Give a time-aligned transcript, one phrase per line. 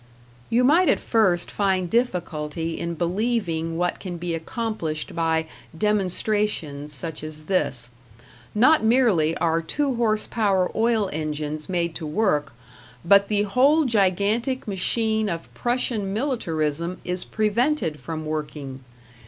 [0.49, 5.45] You might at first find difficulty in believing what can be accomplished by
[5.77, 7.91] "demonstrations" such as this;
[8.55, 12.53] not merely are two horse power oil engines made to work,
[13.05, 18.83] but the whole gigantic machine of Prussian militarism is prevented from working.